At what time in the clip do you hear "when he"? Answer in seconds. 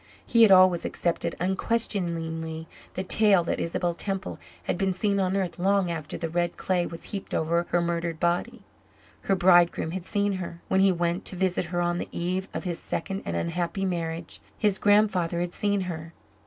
10.69-10.91